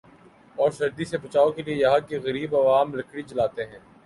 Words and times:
اور 0.55 0.71
سردی 0.71 1.05
سے 1.05 1.17
بچائو 1.17 1.51
کے 1.51 1.61
لئے 1.61 1.75
یہاں 1.75 1.99
کے 2.09 2.19
غریب 2.19 2.55
عوام 2.55 2.93
لکڑی 2.95 3.21
جلاتے 3.23 3.65
ہیں۔ 3.65 3.79